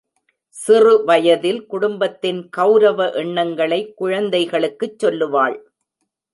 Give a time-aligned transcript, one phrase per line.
[0.49, 5.57] சிறுவயதில், குடும்பத்தின் கெளரவ எண்ணங்களை, குழந்தைகளுக்குச் சொல்லுவாள்.